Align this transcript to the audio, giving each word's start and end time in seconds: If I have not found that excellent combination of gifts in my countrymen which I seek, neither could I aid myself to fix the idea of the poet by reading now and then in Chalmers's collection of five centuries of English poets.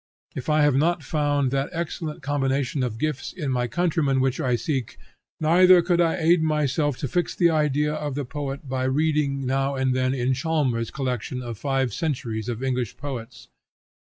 If 0.33 0.49
I 0.49 0.63
have 0.63 0.73
not 0.73 1.03
found 1.03 1.51
that 1.51 1.69
excellent 1.71 2.23
combination 2.23 2.81
of 2.81 2.97
gifts 2.97 3.31
in 3.33 3.51
my 3.51 3.67
countrymen 3.67 4.19
which 4.19 4.39
I 4.41 4.55
seek, 4.55 4.97
neither 5.39 5.83
could 5.83 6.01
I 6.01 6.15
aid 6.17 6.41
myself 6.41 6.97
to 7.01 7.07
fix 7.07 7.35
the 7.35 7.51
idea 7.51 7.93
of 7.93 8.15
the 8.15 8.25
poet 8.25 8.67
by 8.67 8.85
reading 8.85 9.45
now 9.45 9.75
and 9.75 9.95
then 9.95 10.15
in 10.15 10.33
Chalmers's 10.33 10.89
collection 10.89 11.43
of 11.43 11.59
five 11.59 11.93
centuries 11.93 12.49
of 12.49 12.63
English 12.63 12.97
poets. 12.97 13.47